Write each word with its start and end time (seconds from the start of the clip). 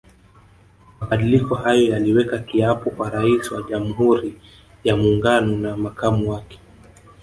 Mabadiliko 0.99 1.55
hayo 1.55 1.83
yaliweka 1.89 2.39
kiapo 2.39 2.89
kwa 2.89 3.09
Raisi 3.09 3.53
wa 3.53 3.63
Jamhuri 3.69 4.35
ya 4.83 4.97
Muungano 4.97 5.57
na 5.57 5.77
makamu 5.77 6.31
wake 6.31 6.59